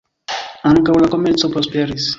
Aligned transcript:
Ankaŭ 0.71 0.97
la 1.05 1.11
komerco 1.17 1.55
prosperis. 1.57 2.09